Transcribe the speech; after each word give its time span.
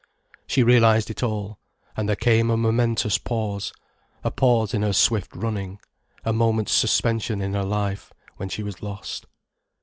She 0.47 0.63
realized 0.63 1.11
it 1.11 1.21
all, 1.21 1.59
and 1.95 2.09
there 2.09 2.15
came 2.15 2.49
a 2.49 2.57
momentous 2.57 3.19
pause, 3.19 3.71
a 4.23 4.31
pause 4.31 4.73
in 4.73 4.81
her 4.81 4.93
swift 4.93 5.29
running, 5.35 5.77
a 6.25 6.33
moment's 6.33 6.71
suspension 6.73 7.39
in 7.39 7.53
her 7.53 7.61
life, 7.63 8.11
when 8.37 8.49
she 8.49 8.63
was 8.63 8.81
lost. 8.81 9.27